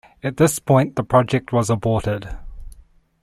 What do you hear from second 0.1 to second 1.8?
At this point the project was